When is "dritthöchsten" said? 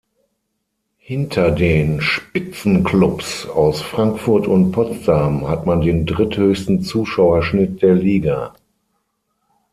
6.07-6.81